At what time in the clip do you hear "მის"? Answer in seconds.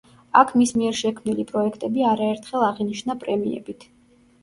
0.61-0.73